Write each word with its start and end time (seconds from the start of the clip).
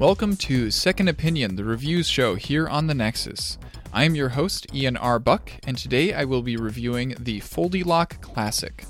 Welcome 0.00 0.36
to 0.36 0.70
Second 0.70 1.08
Opinion, 1.08 1.56
the 1.56 1.64
reviews 1.64 2.08
show 2.08 2.36
here 2.36 2.68
on 2.68 2.86
the 2.86 2.94
Nexus. 2.94 3.58
I 3.92 4.04
am 4.04 4.14
your 4.14 4.28
host, 4.28 4.72
Ian 4.72 4.96
R. 4.96 5.18
Buck, 5.18 5.50
and 5.66 5.76
today 5.76 6.14
I 6.14 6.22
will 6.22 6.40
be 6.40 6.56
reviewing 6.56 7.16
the 7.18 7.40
Foldy 7.40 7.84
Lock 7.84 8.20
Classic. 8.20 8.84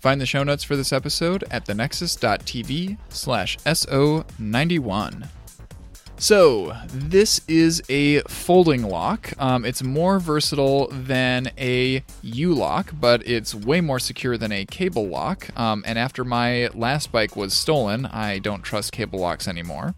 Find 0.00 0.20
the 0.20 0.26
show 0.26 0.42
notes 0.42 0.64
for 0.64 0.74
this 0.74 0.92
episode 0.92 1.44
at 1.52 1.66
thenexus.tv 1.66 2.98
slash 3.10 3.56
SO91. 3.58 5.28
So, 6.22 6.76
this 6.86 7.40
is 7.48 7.82
a 7.88 8.20
folding 8.28 8.84
lock. 8.84 9.32
Um, 9.40 9.64
it's 9.64 9.82
more 9.82 10.20
versatile 10.20 10.86
than 10.92 11.50
a 11.58 12.04
U 12.22 12.54
lock, 12.54 12.92
but 13.00 13.26
it's 13.26 13.56
way 13.56 13.80
more 13.80 13.98
secure 13.98 14.38
than 14.38 14.52
a 14.52 14.64
cable 14.64 15.08
lock. 15.08 15.48
Um, 15.58 15.82
and 15.84 15.98
after 15.98 16.22
my 16.22 16.68
last 16.74 17.10
bike 17.10 17.34
was 17.34 17.54
stolen, 17.54 18.06
I 18.06 18.38
don't 18.38 18.62
trust 18.62 18.92
cable 18.92 19.18
locks 19.18 19.48
anymore. 19.48 19.96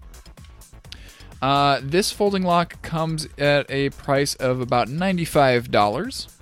Uh, 1.42 1.80
this 1.82 2.10
folding 2.10 2.42
lock 2.42 2.80
comes 2.80 3.28
at 3.36 3.70
a 3.70 3.90
price 3.90 4.34
of 4.36 4.62
about 4.62 4.88
$95 4.88 6.33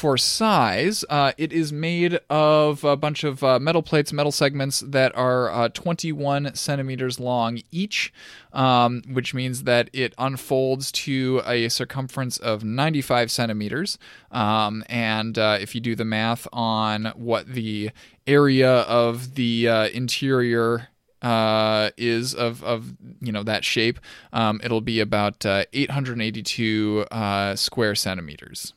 for 0.00 0.16
size, 0.16 1.04
uh, 1.10 1.32
it 1.36 1.52
is 1.52 1.74
made 1.74 2.18
of 2.30 2.82
a 2.84 2.96
bunch 2.96 3.22
of 3.22 3.44
uh, 3.44 3.58
metal 3.58 3.82
plates, 3.82 4.14
metal 4.14 4.32
segments 4.32 4.80
that 4.80 5.14
are 5.14 5.50
uh, 5.50 5.68
21 5.68 6.54
centimeters 6.54 7.20
long 7.20 7.60
each, 7.70 8.10
um, 8.54 9.02
which 9.12 9.34
means 9.34 9.64
that 9.64 9.90
it 9.92 10.14
unfolds 10.16 10.90
to 10.90 11.42
a 11.44 11.68
circumference 11.68 12.38
of 12.38 12.64
95 12.64 13.30
centimeters. 13.30 13.98
Um, 14.30 14.84
and 14.88 15.38
uh, 15.38 15.58
if 15.60 15.74
you 15.74 15.82
do 15.82 15.94
the 15.94 16.06
math 16.06 16.48
on 16.50 17.12
what 17.14 17.48
the 17.48 17.90
area 18.26 18.70
of 18.70 19.34
the 19.34 19.68
uh, 19.68 19.88
interior 19.88 20.88
uh, 21.20 21.90
is 21.98 22.34
of 22.34 22.64
of 22.64 22.94
you 23.20 23.32
know 23.32 23.42
that 23.42 23.66
shape, 23.66 24.00
um, 24.32 24.62
it'll 24.64 24.80
be 24.80 25.00
about 25.00 25.44
uh, 25.44 25.64
882 25.74 27.04
uh, 27.10 27.54
square 27.54 27.94
centimeters. 27.94 28.72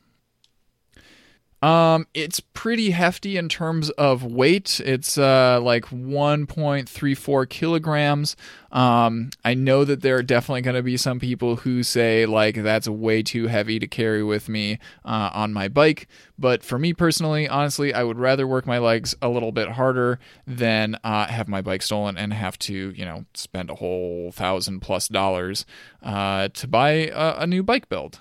Um, 1.64 2.06
it's 2.12 2.40
pretty 2.40 2.90
hefty 2.90 3.38
in 3.38 3.48
terms 3.48 3.88
of 3.88 4.22
weight. 4.22 4.82
It's 4.84 5.16
uh, 5.16 5.60
like 5.62 5.86
1.34 5.86 7.48
kilograms. 7.48 8.36
Um, 8.70 9.30
I 9.46 9.54
know 9.54 9.86
that 9.86 10.02
there 10.02 10.16
are 10.16 10.22
definitely 10.22 10.60
going 10.60 10.76
to 10.76 10.82
be 10.82 10.98
some 10.98 11.18
people 11.18 11.56
who 11.56 11.82
say 11.82 12.26
like 12.26 12.62
that's 12.62 12.86
way 12.86 13.22
too 13.22 13.46
heavy 13.46 13.78
to 13.78 13.86
carry 13.86 14.22
with 14.22 14.46
me 14.46 14.78
uh, 15.06 15.30
on 15.32 15.54
my 15.54 15.68
bike. 15.68 16.06
But 16.38 16.62
for 16.62 16.78
me 16.78 16.92
personally, 16.92 17.48
honestly, 17.48 17.94
I 17.94 18.02
would 18.02 18.18
rather 18.18 18.46
work 18.46 18.66
my 18.66 18.76
legs 18.76 19.14
a 19.22 19.30
little 19.30 19.52
bit 19.52 19.70
harder 19.70 20.18
than 20.46 20.98
uh, 21.02 21.28
have 21.28 21.48
my 21.48 21.62
bike 21.62 21.80
stolen 21.80 22.18
and 22.18 22.34
have 22.34 22.58
to 22.58 22.92
you 22.94 23.06
know 23.06 23.24
spend 23.32 23.70
a 23.70 23.76
whole 23.76 24.32
thousand 24.32 24.80
plus 24.80 25.08
dollars 25.08 25.64
uh, 26.02 26.48
to 26.48 26.68
buy 26.68 26.90
a, 26.90 27.36
a 27.38 27.46
new 27.46 27.62
bike 27.62 27.88
build 27.88 28.20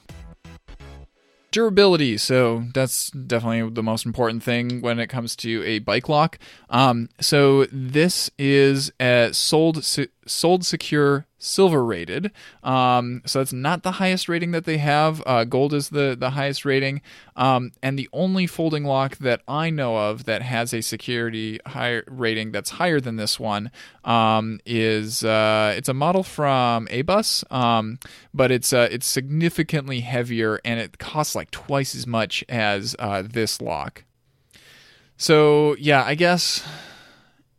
durability. 1.53 2.17
So 2.17 2.65
that's 2.73 3.11
definitely 3.11 3.69
the 3.69 3.83
most 3.83 4.05
important 4.05 4.43
thing 4.43 4.81
when 4.81 4.99
it 4.99 5.07
comes 5.07 5.35
to 5.37 5.63
a 5.63 5.79
bike 5.79 6.09
lock. 6.09 6.37
Um, 6.69 7.09
so 7.21 7.65
this 7.71 8.29
is 8.37 8.91
a 8.99 9.29
sold 9.31 9.85
sold 10.25 10.65
secure 10.65 11.27
silver 11.43 11.83
rated. 11.83 12.31
Um, 12.63 13.21
so 13.25 13.39
that's 13.39 13.53
not 13.53 13.83
the 13.83 13.93
highest 13.93 14.29
rating 14.29 14.51
that 14.51 14.65
they 14.65 14.77
have. 14.77 15.21
Uh, 15.25 15.43
gold 15.43 15.73
is 15.73 15.89
the 15.89 16.15
the 16.17 16.31
highest 16.31 16.65
rating, 16.65 17.01
um, 17.35 17.71
and 17.81 17.99
the 17.99 18.09
only 18.13 18.47
folding 18.47 18.85
lock 18.85 19.17
that 19.17 19.41
I 19.47 19.69
know 19.69 19.97
of 19.97 20.25
that 20.25 20.41
has 20.41 20.73
a 20.73 20.81
security 20.81 21.59
higher 21.65 22.03
rating 22.07 22.51
that's 22.51 22.71
higher 22.71 22.99
than 22.99 23.17
this 23.17 23.39
one 23.39 23.71
um, 24.03 24.59
is 24.65 25.23
uh, 25.23 25.73
it's 25.75 25.89
a 25.89 25.93
model 25.93 26.23
from 26.23 26.87
Abus, 26.87 27.43
um, 27.51 27.99
but 28.33 28.51
it's 28.51 28.71
uh, 28.71 28.87
it's 28.91 29.05
significantly 29.05 29.99
heavier 29.99 30.59
and 30.63 30.79
it 30.79 30.97
costs 30.97 31.35
like 31.35 31.51
twice 31.51 31.95
as 31.95 32.07
much 32.07 32.43
as 32.47 32.95
uh, 32.99 33.21
this 33.21 33.61
lock. 33.61 34.05
So 35.17 35.75
yeah, 35.75 36.03
I 36.03 36.15
guess 36.15 36.65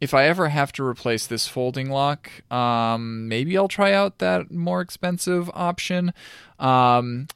if 0.01 0.13
I 0.13 0.27
ever 0.27 0.49
have 0.49 0.73
to 0.73 0.85
replace 0.85 1.27
this 1.27 1.49
folding 1.49 1.91
lock, 1.91 2.31
um, 2.53 3.29
maybe 3.29 3.57
I'll 3.57 3.69
try 3.69 3.93
out 3.93 4.19
that 4.19 4.51
more 4.51 4.81
expensive 4.81 5.51
option. 5.55 6.13
Um, 6.59 7.29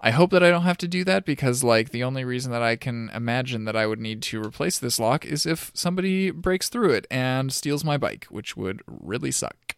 I 0.00 0.10
hope 0.10 0.30
that 0.30 0.42
I 0.42 0.50
don't 0.50 0.62
have 0.62 0.78
to 0.78 0.88
do 0.88 1.04
that 1.04 1.24
because, 1.24 1.64
like, 1.64 1.90
the 1.90 2.04
only 2.04 2.24
reason 2.24 2.52
that 2.52 2.62
I 2.62 2.76
can 2.76 3.10
imagine 3.14 3.64
that 3.64 3.76
I 3.76 3.86
would 3.86 3.98
need 3.98 4.20
to 4.22 4.42
replace 4.42 4.78
this 4.78 5.00
lock 5.00 5.24
is 5.24 5.46
if 5.46 5.70
somebody 5.74 6.30
breaks 6.30 6.68
through 6.68 6.90
it 6.90 7.06
and 7.10 7.52
steals 7.52 7.82
my 7.82 7.96
bike, 7.96 8.26
which 8.30 8.56
would 8.56 8.82
really 8.86 9.30
suck. 9.30 9.74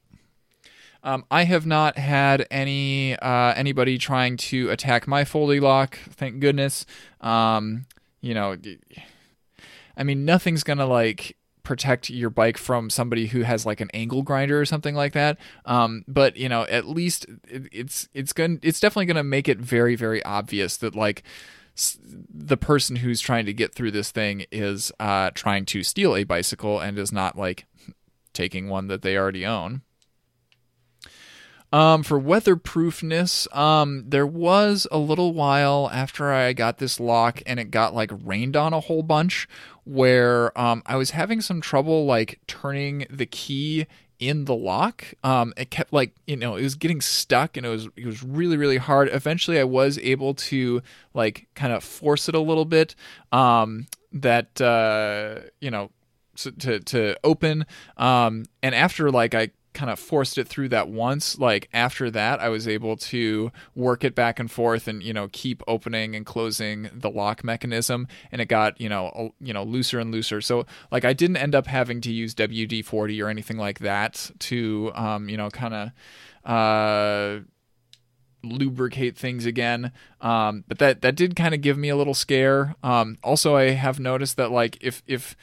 Um, 1.05 1.25
I 1.31 1.45
have 1.45 1.65
not 1.65 1.97
had 1.97 2.47
any 2.51 3.17
uh, 3.17 3.55
anybody 3.55 3.97
trying 3.97 4.37
to 4.39 4.69
attack 4.71 5.07
my 5.07 5.25
folding 5.25 5.63
lock. 5.63 5.97
Thank 6.11 6.41
goodness. 6.41 6.85
Um, 7.21 7.87
you 8.21 8.35
know, 8.35 8.57
I 9.97 10.03
mean, 10.03 10.25
nothing's 10.25 10.65
gonna 10.65 10.87
like 10.87 11.37
protect 11.69 12.09
your 12.09 12.31
bike 12.31 12.57
from 12.57 12.89
somebody 12.89 13.27
who 13.27 13.43
has 13.43 13.67
like 13.67 13.83
an 13.83 13.91
angle 13.93 14.23
grinder 14.23 14.59
or 14.59 14.65
something 14.65 14.95
like 14.95 15.13
that. 15.13 15.37
Um, 15.67 16.03
but 16.09 16.39
you 16.39 16.49
know, 16.49 16.63
at 16.63 16.89
least 16.89 17.27
it, 17.47 17.69
it's 17.71 18.09
it's 18.15 18.33
going 18.33 18.59
it's 18.63 18.81
definitely 18.81 19.05
going 19.05 19.19
to 19.19 19.23
make 19.23 19.51
it 19.51 19.59
very 19.59 19.95
very 19.95 20.25
obvious 20.25 20.79
that 20.79 20.95
like 20.95 21.23
the 22.35 22.57
person 22.57 22.97
who's 22.97 23.21
trying 23.21 23.45
to 23.45 23.53
get 23.53 23.75
through 23.75 23.91
this 23.91 24.11
thing 24.11 24.47
is 24.51 24.91
uh, 24.99 25.31
trying 25.35 25.67
to 25.67 25.83
steal 25.83 26.17
a 26.17 26.25
bicycle 26.25 26.81
and 26.81 26.99
is 26.99 27.13
not 27.13 27.37
like 27.37 27.67
taking 28.33 28.69
one 28.69 28.89
that 28.89 29.03
they 29.03 29.19
already 29.19 29.45
own. 29.45 29.83
Um, 31.73 32.03
for 32.03 32.19
weatherproofness, 32.21 33.55
um, 33.55 34.05
there 34.07 34.27
was 34.27 34.87
a 34.91 34.99
little 34.99 35.35
while 35.35 35.91
after 35.93 36.33
I 36.33 36.53
got 36.55 36.79
this 36.79 36.99
lock 36.99 37.43
and 37.45 37.61
it 37.61 37.71
got 37.71 37.95
like 37.95 38.11
rained 38.25 38.57
on 38.57 38.73
a 38.73 38.81
whole 38.81 39.03
bunch 39.03 39.47
where 39.85 40.59
um, 40.59 40.83
I 40.87 40.97
was 40.97 41.11
having 41.11 41.41
some 41.41 41.61
trouble 41.61 42.07
like 42.07 42.41
turning 42.47 43.07
the 43.11 43.27
key 43.27 43.87
in 44.19 44.47
the 44.47 44.55
lock. 44.55 45.05
Um, 45.23 45.53
it 45.57 45.71
kept 45.71 45.93
like 45.93 46.15
you 46.27 46.37
know 46.37 46.57
it 46.57 46.63
was 46.63 46.75
getting 46.75 47.01
stuck 47.01 47.57
and 47.57 47.65
it 47.65 47.69
was 47.69 47.89
it 47.97 48.07
was 48.07 48.23
really 48.23 48.57
really 48.57 48.79
hard. 48.79 49.09
Eventually, 49.13 49.59
I 49.59 49.65
was 49.65 49.99
able 49.99 50.35
to 50.35 50.83
like 51.15 51.49
kind 51.55 51.73
of 51.73 51.85
force 51.85 52.29
it 52.29 52.35
a 52.35 52.41
little 52.41 52.65
bit. 52.65 52.95
Um, 53.33 53.87
that 54.13 54.61
uh, 54.61 55.41
you 55.61 55.71
know 55.71 55.91
to 56.37 56.81
to 56.81 57.17
open. 57.25 57.67
Um, 57.97 58.45
and 58.63 58.75
after 58.75 59.11
like 59.11 59.35
I 59.35 59.51
kind 59.75 59.91
of 59.91 59.99
forced 59.99 60.39
it 60.39 60.49
through 60.49 60.69
that 60.69 60.89
once 60.89 61.39
like 61.39 61.69
after 61.73 62.11
that 62.11 62.41
i 62.41 62.49
was 62.49 62.67
able 62.67 62.97
to 62.97 63.53
work 63.75 64.03
it 64.03 64.15
back 64.15 64.39
and 64.39 64.51
forth 64.51 64.89
and 64.89 65.03
you 65.03 65.13
know 65.13 65.29
keep 65.33 65.63
opening 65.69 66.17
and 66.17 66.27
closing 66.27 66.89
the 66.93 67.11
lock 67.11 67.45
mechanism 67.45 68.09
and 68.33 68.41
it 68.41 68.47
got 68.47 68.81
you 68.81 68.89
know 68.89 69.33
you 69.41 69.53
know 69.53 69.63
looser 69.63 69.99
and 69.99 70.11
looser 70.11 70.41
so 70.41 70.65
like 70.91 71.05
i 71.05 71.13
didn't 71.13 71.37
end 71.37 71.55
up 71.55 71.67
having 71.67 72.01
to 72.01 72.13
use 72.13 72.35
wd-40 72.35 73.23
or 73.23 73.29
anything 73.29 73.59
like 73.59 73.79
that 73.81 74.31
to 74.39 74.91
um, 74.95 75.29
you 75.29 75.37
know 75.37 75.49
kind 75.51 75.75
of 75.75 75.91
uh 76.45 77.41
lubricate 78.43 79.17
things 79.17 79.47
again. 79.47 79.93
Um, 80.21 80.65
but 80.69 80.79
that 80.79 81.03
that 81.03 81.17
did 81.17 81.37
kind 81.37 81.55
of 81.55 81.61
give 81.61 81.77
me 81.77 81.89
a 81.89 81.97
little 81.97 82.15
scare. 82.15 82.77
Um, 82.83 83.19
also, 83.23 83.57
I 83.57 83.71
have 83.71 83.99
noticed 84.01 84.37
that 84.37 84.51
like 84.51 84.79
if 84.81 85.03
if 85.07 85.37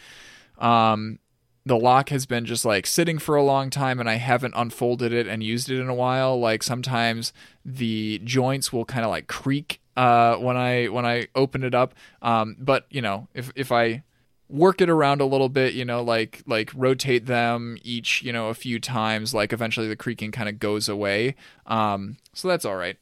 um, 0.58 1.20
the 1.66 1.78
lock 1.78 2.10
has 2.10 2.26
been 2.26 2.46
just 2.46 2.64
like 2.64 2.86
sitting 2.86 3.18
for 3.18 3.36
a 3.36 3.44
long 3.44 3.70
time 3.70 4.00
and 4.00 4.10
I 4.10 4.16
haven't 4.16 4.54
unfolded 4.56 5.12
it 5.12 5.28
and 5.28 5.44
used 5.44 5.70
it 5.70 5.80
in 5.80 5.90
a 5.90 5.96
while. 5.96 6.40
Like 6.40 6.62
sometimes 6.62 7.34
the 7.64 8.22
joints 8.24 8.72
will 8.72 8.86
kind 8.86 9.04
of 9.04 9.10
like 9.10 9.28
creak 9.28 9.82
uh, 9.98 10.36
when 10.36 10.58
I 10.58 10.86
when 10.88 11.06
I 11.06 11.28
open 11.34 11.64
it 11.64 11.74
up. 11.74 11.96
Um, 12.22 12.56
but 12.60 12.86
you 12.90 13.02
know, 13.02 13.28
if 13.34 13.52
if 13.56 13.72
I 13.72 14.04
work 14.48 14.80
it 14.80 14.90
around 14.90 15.22
a 15.22 15.26
little 15.26 15.50
bit, 15.50 15.74
you 15.74 15.86
know, 15.86 16.04
like 16.04 16.44
like 16.46 16.72
rotate 16.76 17.26
them 17.26 17.78
each, 17.82 18.22
you 18.22 18.32
know, 18.32 18.50
a 18.50 18.54
few 18.54 18.80
times, 18.80 19.34
like 19.34 19.52
eventually 19.52 19.88
the 19.88 19.96
creaking 19.96 20.32
kind 20.32 20.48
of 20.48 20.60
goes 20.60 20.88
away. 20.88 21.36
Um, 21.66 22.18
so 22.34 22.48
that's 22.48 22.66
all 22.66 22.76
right. 22.76 22.98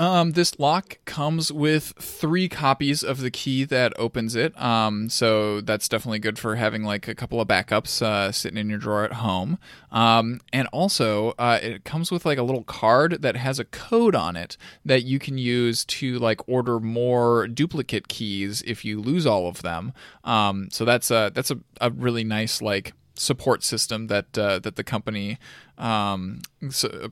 Um, 0.00 0.32
this 0.32 0.60
lock 0.60 0.98
comes 1.06 1.50
with 1.50 1.92
three 1.98 2.48
copies 2.48 3.02
of 3.02 3.20
the 3.20 3.32
key 3.32 3.64
that 3.64 3.92
opens 3.98 4.36
it. 4.36 4.58
Um, 4.60 5.08
so 5.08 5.60
that's 5.60 5.88
definitely 5.88 6.20
good 6.20 6.38
for 6.38 6.54
having 6.54 6.84
like 6.84 7.08
a 7.08 7.16
couple 7.16 7.40
of 7.40 7.48
backups 7.48 8.00
uh, 8.00 8.30
sitting 8.30 8.58
in 8.58 8.70
your 8.70 8.78
drawer 8.78 9.04
at 9.04 9.14
home. 9.14 9.58
Um, 9.90 10.40
and 10.52 10.68
also, 10.68 11.30
uh, 11.38 11.58
it 11.60 11.84
comes 11.84 12.12
with 12.12 12.24
like 12.24 12.38
a 12.38 12.44
little 12.44 12.62
card 12.62 13.22
that 13.22 13.34
has 13.34 13.58
a 13.58 13.64
code 13.64 14.14
on 14.14 14.36
it 14.36 14.56
that 14.84 15.02
you 15.02 15.18
can 15.18 15.36
use 15.36 15.84
to 15.86 16.18
like 16.20 16.48
order 16.48 16.78
more 16.78 17.48
duplicate 17.48 18.06
keys 18.06 18.62
if 18.66 18.84
you 18.84 19.00
lose 19.00 19.26
all 19.26 19.48
of 19.48 19.62
them. 19.62 19.92
Um, 20.22 20.68
so 20.70 20.84
that's 20.84 21.10
a 21.10 21.32
that's 21.34 21.50
a, 21.50 21.58
a 21.80 21.90
really 21.90 22.22
nice 22.22 22.62
like 22.62 22.92
support 23.16 23.64
system 23.64 24.06
that 24.06 24.38
uh, 24.38 24.60
that 24.60 24.76
the 24.76 24.84
company 24.84 25.38
um, 25.76 26.40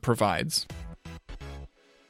provides. 0.03 0.67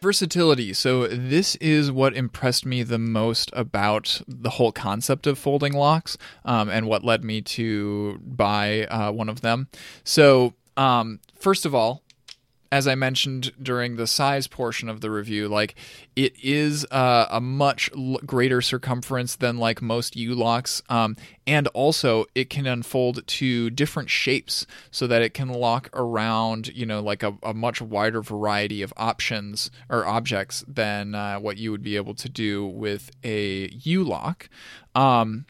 Versatility. 0.00 0.72
So, 0.72 1.06
this 1.08 1.56
is 1.56 1.90
what 1.90 2.14
impressed 2.14 2.66
me 2.66 2.82
the 2.82 2.98
most 2.98 3.50
about 3.54 4.20
the 4.28 4.50
whole 4.50 4.72
concept 4.72 5.26
of 5.26 5.38
folding 5.38 5.72
locks 5.72 6.18
um, 6.44 6.68
and 6.68 6.86
what 6.86 7.02
led 7.02 7.24
me 7.24 7.40
to 7.42 8.20
buy 8.22 8.84
uh, 8.84 9.10
one 9.10 9.28
of 9.28 9.40
them. 9.40 9.68
So, 10.04 10.54
um, 10.76 11.20
first 11.34 11.64
of 11.64 11.74
all, 11.74 12.02
as 12.72 12.86
I 12.86 12.94
mentioned 12.94 13.52
during 13.62 13.96
the 13.96 14.06
size 14.06 14.46
portion 14.46 14.88
of 14.88 15.00
the 15.00 15.10
review, 15.10 15.48
like 15.48 15.74
it 16.14 16.34
is 16.42 16.84
uh, 16.90 17.26
a 17.30 17.40
much 17.40 17.90
l- 17.96 18.18
greater 18.24 18.60
circumference 18.60 19.36
than 19.36 19.58
like 19.58 19.80
most 19.80 20.16
U 20.16 20.34
locks, 20.34 20.82
um, 20.88 21.16
and 21.46 21.68
also 21.68 22.26
it 22.34 22.50
can 22.50 22.66
unfold 22.66 23.26
to 23.26 23.70
different 23.70 24.10
shapes 24.10 24.66
so 24.90 25.06
that 25.06 25.22
it 25.22 25.34
can 25.34 25.48
lock 25.48 25.88
around, 25.92 26.68
you 26.68 26.86
know, 26.86 27.00
like 27.00 27.22
a, 27.22 27.36
a 27.42 27.54
much 27.54 27.80
wider 27.80 28.22
variety 28.22 28.82
of 28.82 28.92
options 28.96 29.70
or 29.88 30.06
objects 30.06 30.64
than 30.66 31.14
uh, 31.14 31.38
what 31.38 31.56
you 31.56 31.70
would 31.70 31.82
be 31.82 31.96
able 31.96 32.14
to 32.14 32.28
do 32.28 32.66
with 32.66 33.10
a 33.24 33.68
U 33.68 34.04
lock. 34.04 34.48
Um, 34.94 35.46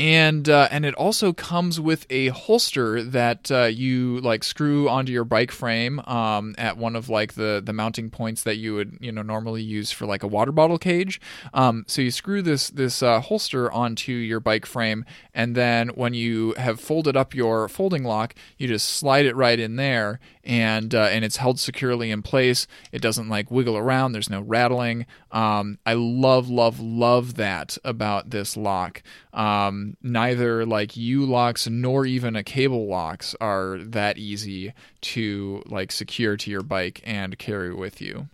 and 0.00 0.48
uh, 0.48 0.66
and 0.70 0.86
it 0.86 0.94
also 0.94 1.34
comes 1.34 1.78
with 1.78 2.06
a 2.08 2.28
holster 2.28 3.04
that 3.04 3.50
uh, 3.50 3.64
you 3.64 4.18
like 4.20 4.42
screw 4.42 4.88
onto 4.88 5.12
your 5.12 5.26
bike 5.26 5.50
frame 5.50 6.00
um, 6.06 6.54
at 6.56 6.78
one 6.78 6.96
of 6.96 7.10
like 7.10 7.34
the 7.34 7.60
the 7.62 7.74
mounting 7.74 8.08
points 8.08 8.42
that 8.44 8.56
you 8.56 8.74
would 8.74 8.96
you 8.98 9.12
know 9.12 9.20
normally 9.20 9.62
use 9.62 9.92
for 9.92 10.06
like 10.06 10.22
a 10.22 10.26
water 10.26 10.52
bottle 10.52 10.78
cage. 10.78 11.20
Um, 11.52 11.84
so 11.86 12.00
you 12.00 12.10
screw 12.10 12.40
this 12.40 12.70
this 12.70 13.02
uh, 13.02 13.20
holster 13.20 13.70
onto 13.70 14.12
your 14.12 14.40
bike 14.40 14.64
frame, 14.64 15.04
and 15.34 15.54
then 15.54 15.88
when 15.90 16.14
you 16.14 16.54
have 16.56 16.80
folded 16.80 17.14
up 17.14 17.34
your 17.34 17.68
folding 17.68 18.02
lock, 18.02 18.34
you 18.56 18.68
just 18.68 18.88
slide 18.88 19.26
it 19.26 19.36
right 19.36 19.60
in 19.60 19.76
there, 19.76 20.18
and 20.50 20.96
uh, 20.96 21.04
and 21.04 21.24
it's 21.24 21.36
held 21.36 21.60
securely 21.60 22.10
in 22.10 22.22
place. 22.22 22.66
It 22.90 23.00
doesn't 23.00 23.28
like 23.28 23.52
wiggle 23.52 23.76
around. 23.76 24.12
There's 24.12 24.28
no 24.28 24.40
rattling. 24.40 25.06
Um, 25.30 25.78
I 25.86 25.92
love 25.94 26.50
love 26.50 26.80
love 26.80 27.34
that 27.34 27.78
about 27.84 28.30
this 28.30 28.56
lock. 28.56 29.00
Um, 29.32 29.96
neither 30.02 30.66
like 30.66 30.96
U 30.96 31.24
locks 31.24 31.68
nor 31.68 32.04
even 32.04 32.34
a 32.34 32.42
cable 32.42 32.88
locks 32.88 33.36
are 33.40 33.78
that 33.78 34.18
easy 34.18 34.74
to 35.02 35.62
like 35.66 35.92
secure 35.92 36.36
to 36.38 36.50
your 36.50 36.62
bike 36.62 37.00
and 37.04 37.38
carry 37.38 37.72
with 37.72 38.00
you. 38.00 38.28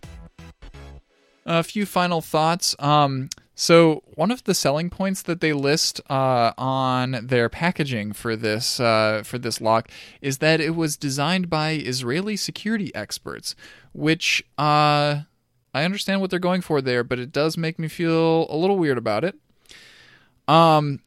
A 1.45 1.61
few 1.61 1.85
final 1.85 2.21
thoughts. 2.21 2.75
Um, 2.79 3.29
so 3.59 4.03
one 4.13 4.29
of 4.29 4.43
the 4.43 4.53
selling 4.53 4.91
points 4.91 5.23
that 5.23 5.41
they 5.41 5.51
list 5.51 5.99
uh, 6.11 6.53
on 6.59 7.17
their 7.23 7.49
packaging 7.49 8.13
for 8.13 8.35
this 8.35 8.79
uh, 8.79 9.23
for 9.25 9.39
this 9.39 9.59
lock 9.59 9.89
is 10.21 10.37
that 10.37 10.61
it 10.61 10.75
was 10.75 10.95
designed 10.95 11.49
by 11.49 11.71
Israeli 11.71 12.35
security 12.35 12.93
experts, 12.93 13.55
which 13.93 14.43
uh, 14.59 15.21
I 15.73 15.83
understand 15.83 16.21
what 16.21 16.29
they're 16.29 16.37
going 16.37 16.61
for 16.61 16.81
there, 16.81 17.03
but 17.03 17.17
it 17.17 17.31
does 17.31 17.57
make 17.57 17.79
me 17.79 17.87
feel 17.87 18.45
a 18.47 18.55
little 18.55 18.77
weird 18.77 18.99
about 18.99 19.23
it. 19.23 19.35
Um, 20.47 20.99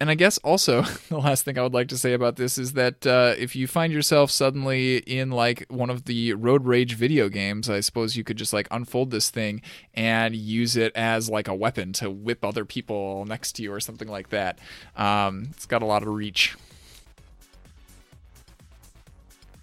and 0.00 0.10
I 0.10 0.14
guess 0.14 0.38
also 0.38 0.82
the 1.08 1.18
last 1.18 1.44
thing 1.44 1.58
I 1.58 1.62
would 1.62 1.74
like 1.74 1.88
to 1.88 1.98
say 1.98 2.12
about 2.12 2.36
this 2.36 2.58
is 2.58 2.74
that 2.74 3.06
uh, 3.06 3.34
if 3.36 3.56
you 3.56 3.66
find 3.66 3.92
yourself 3.92 4.30
suddenly 4.30 4.98
in 4.98 5.30
like 5.30 5.66
one 5.68 5.90
of 5.90 6.04
the 6.04 6.34
road 6.34 6.64
rage 6.66 6.94
video 6.94 7.28
games, 7.28 7.68
I 7.68 7.80
suppose 7.80 8.16
you 8.16 8.24
could 8.24 8.36
just 8.36 8.52
like 8.52 8.68
unfold 8.70 9.10
this 9.10 9.30
thing 9.30 9.60
and 9.94 10.36
use 10.36 10.76
it 10.76 10.92
as 10.94 11.28
like 11.28 11.48
a 11.48 11.54
weapon 11.54 11.92
to 11.94 12.10
whip 12.10 12.44
other 12.44 12.64
people 12.64 13.24
next 13.26 13.52
to 13.52 13.62
you 13.62 13.72
or 13.72 13.80
something 13.80 14.08
like 14.08 14.30
that. 14.30 14.58
Um, 14.96 15.48
it's 15.50 15.66
got 15.66 15.82
a 15.82 15.86
lot 15.86 16.02
of 16.02 16.08
reach. 16.08 16.56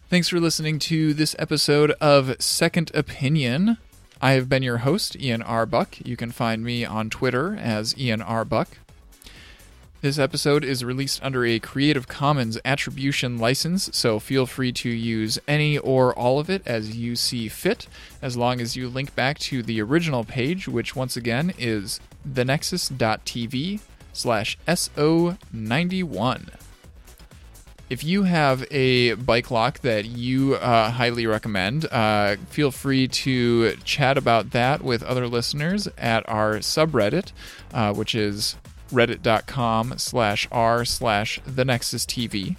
Thanks 0.10 0.30
for 0.30 0.40
listening 0.40 0.80
to 0.80 1.14
this 1.14 1.36
episode 1.40 1.92
of 2.00 2.36
Second 2.40 2.92
Opinion. 2.94 3.78
I 4.22 4.34
have 4.34 4.48
been 4.48 4.64
your 4.64 4.78
host, 4.78 5.20
Ian 5.20 5.42
R. 5.42 5.66
Buck. 5.66 5.98
You 6.06 6.16
can 6.16 6.32
find 6.32 6.64
me 6.64 6.86
on 6.86 7.10
Twitter 7.10 7.56
as 7.60 7.98
Ian 7.98 8.22
R. 8.22 8.46
Buck. 8.46 8.78
This 10.06 10.20
episode 10.20 10.64
is 10.64 10.86
released 10.86 11.24
under 11.24 11.44
a 11.48 11.58
Creative 11.58 12.08
Commons 12.08 12.60
Attribution 12.64 13.40
license, 13.40 13.90
so 13.92 14.20
feel 14.20 14.46
free 14.46 14.72
to 14.74 14.88
use 14.88 15.40
any 15.48 15.80
or 15.80 16.14
all 16.14 16.40
of 16.40 16.48
it 16.48 16.62
as 16.68 16.96
you 16.96 17.16
see 17.16 17.48
fit, 17.48 17.88
as 18.22 18.38
long 18.38 18.62
as 18.62 18.76
you 18.76 18.88
link 18.88 19.16
back 19.16 19.40
to 19.40 19.64
the 19.64 19.82
original 19.82 20.24
page, 20.24 20.68
which 20.68 20.96
once 20.96 21.18
again 21.18 21.56
is 21.58 22.00
thenexus.tv 22.24 23.80
slash 24.14 24.60
SO91. 24.68 26.50
If 27.90 28.04
you 28.04 28.24
have 28.24 28.64
a 28.70 29.16
bike 29.16 29.50
lock 29.50 29.80
that 29.80 30.06
you 30.06 30.54
uh, 30.54 30.92
highly 30.92 31.26
recommend, 31.26 31.92
uh, 31.92 32.36
feel 32.52 32.70
free 32.70 33.08
to 33.08 33.76
chat 33.78 34.20
about 34.20 34.52
that 34.52 34.84
with 34.84 35.02
other 35.02 35.28
listeners 35.28 35.88
at 35.98 36.30
our 36.30 36.58
subreddit, 36.58 37.32
uh, 37.74 37.92
which 37.92 38.14
is 38.14 38.56
reddit.com 38.92 39.98
slash 39.98 40.48
r 40.52 40.86
slash 40.86 41.40
the 41.46 41.66
nexus 41.66 42.06
tv 42.06 42.56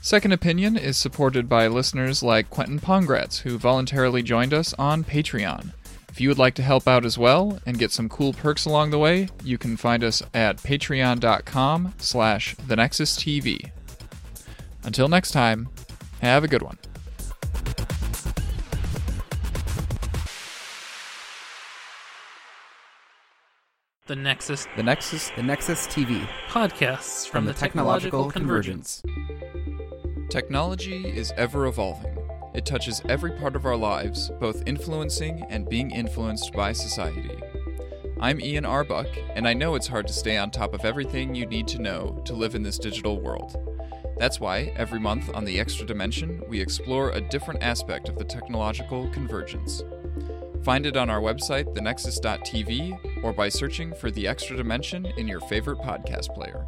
second 0.00 0.32
opinion 0.32 0.76
is 0.76 0.96
supported 0.96 1.48
by 1.48 1.66
listeners 1.66 2.22
like 2.22 2.50
quentin 2.50 2.78
pongratz 2.78 3.40
who 3.40 3.58
voluntarily 3.58 4.22
joined 4.22 4.52
us 4.52 4.74
on 4.74 5.04
patreon. 5.04 5.72
If 6.08 6.20
you 6.20 6.28
would 6.28 6.38
like 6.38 6.54
to 6.56 6.62
help 6.62 6.86
out 6.86 7.06
as 7.06 7.16
well 7.16 7.58
and 7.64 7.78
get 7.78 7.90
some 7.90 8.10
cool 8.10 8.34
perks 8.34 8.66
along 8.66 8.90
the 8.90 8.98
way 8.98 9.28
you 9.42 9.56
can 9.56 9.76
find 9.76 10.04
us 10.04 10.22
at 10.34 10.58
patreon.com 10.58 11.94
slash 11.98 12.54
the 12.66 12.76
nexus 12.76 13.16
tv 13.16 13.70
until 14.84 15.08
next 15.08 15.30
time 15.30 15.68
have 16.20 16.44
a 16.44 16.48
good 16.48 16.62
one 16.62 16.78
The 24.08 24.16
Nexus 24.16 24.66
The 24.76 24.82
Nexus, 24.82 25.30
the 25.36 25.44
Nexus 25.44 25.86
TV, 25.86 26.26
podcasts 26.48 27.28
from 27.28 27.44
the 27.44 27.52
Technological 27.52 28.28
Convergence. 28.32 29.00
Technology 30.28 31.06
is 31.06 31.32
ever 31.36 31.66
evolving. 31.66 32.18
It 32.52 32.66
touches 32.66 33.00
every 33.08 33.30
part 33.30 33.54
of 33.54 33.64
our 33.64 33.76
lives, 33.76 34.32
both 34.40 34.64
influencing 34.66 35.46
and 35.48 35.68
being 35.68 35.92
influenced 35.92 36.52
by 36.52 36.72
society. 36.72 37.38
I'm 38.20 38.40
Ian 38.40 38.64
R. 38.64 38.82
Buck, 38.82 39.06
and 39.36 39.46
I 39.46 39.54
know 39.54 39.76
it's 39.76 39.86
hard 39.86 40.08
to 40.08 40.12
stay 40.12 40.36
on 40.36 40.50
top 40.50 40.74
of 40.74 40.84
everything 40.84 41.36
you 41.36 41.46
need 41.46 41.68
to 41.68 41.78
know 41.80 42.20
to 42.24 42.34
live 42.34 42.56
in 42.56 42.64
this 42.64 42.80
digital 42.80 43.20
world. 43.20 43.56
That's 44.18 44.40
why, 44.40 44.72
every 44.74 44.98
month 44.98 45.32
on 45.32 45.44
The 45.44 45.60
Extra 45.60 45.86
Dimension, 45.86 46.42
we 46.48 46.60
explore 46.60 47.12
a 47.12 47.20
different 47.20 47.62
aspect 47.62 48.08
of 48.08 48.18
the 48.18 48.24
technological 48.24 49.08
convergence. 49.10 49.84
Find 50.64 50.86
it 50.86 50.96
on 50.96 51.10
our 51.10 51.20
website, 51.20 51.74
thenexus.tv, 51.74 53.24
or 53.24 53.32
by 53.32 53.48
searching 53.48 53.92
for 53.94 54.12
The 54.12 54.28
Extra 54.28 54.56
Dimension 54.56 55.06
in 55.16 55.26
your 55.26 55.40
favorite 55.40 55.78
podcast 55.78 56.32
player. 56.34 56.64